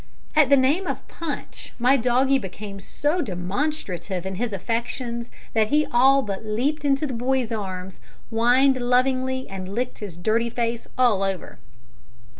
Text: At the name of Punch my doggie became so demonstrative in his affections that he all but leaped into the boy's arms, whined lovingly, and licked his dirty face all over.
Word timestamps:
At 0.35 0.49
the 0.49 0.57
name 0.57 0.87
of 0.87 1.07
Punch 1.07 1.73
my 1.77 1.95
doggie 1.95 2.39
became 2.39 2.79
so 2.79 3.21
demonstrative 3.21 4.25
in 4.25 4.33
his 4.33 4.51
affections 4.51 5.29
that 5.53 5.67
he 5.67 5.85
all 5.93 6.23
but 6.23 6.43
leaped 6.43 6.83
into 6.83 7.05
the 7.05 7.13
boy's 7.13 7.51
arms, 7.51 7.99
whined 8.31 8.81
lovingly, 8.81 9.47
and 9.47 9.69
licked 9.75 9.99
his 9.99 10.17
dirty 10.17 10.49
face 10.49 10.87
all 10.97 11.21
over. 11.21 11.59